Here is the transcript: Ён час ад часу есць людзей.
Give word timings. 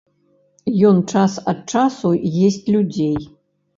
Ён 0.89 1.03
час 1.11 1.37
ад 1.53 1.59
часу 1.75 2.09
есць 2.49 2.61
людзей. 2.77 3.15